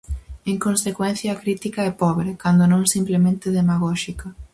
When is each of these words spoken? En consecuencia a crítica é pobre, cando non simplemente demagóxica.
En 0.51 0.57
consecuencia 0.65 1.29
a 1.31 1.39
crítica 1.43 1.79
é 1.89 1.91
pobre, 2.03 2.29
cando 2.43 2.63
non 2.71 2.83
simplemente 2.95 3.53
demagóxica. 3.57 4.27